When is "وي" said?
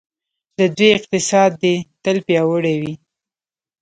2.81-2.93